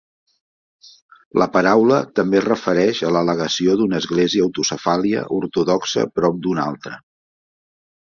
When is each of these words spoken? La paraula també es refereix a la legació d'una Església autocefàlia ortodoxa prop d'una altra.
La 1.41 1.47
paraula 1.57 1.99
també 2.21 2.39
es 2.41 2.47
refereix 2.47 3.03
a 3.03 3.13
la 3.17 3.23
legació 3.33 3.77
d'una 3.83 4.01
Església 4.03 4.49
autocefàlia 4.49 5.25
ortodoxa 5.41 6.11
prop 6.19 6.45
d'una 6.49 6.69
altra. 6.69 7.01